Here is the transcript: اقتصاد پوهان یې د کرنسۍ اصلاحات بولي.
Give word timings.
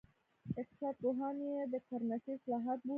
اقتصاد 0.59 0.95
پوهان 1.03 1.35
یې 1.47 1.57
د 1.73 1.75
کرنسۍ 1.87 2.31
اصلاحات 2.35 2.79
بولي. 2.81 2.89